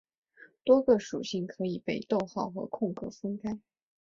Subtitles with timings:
[0.65, 3.59] 多个属性可以被逗号和空格分开。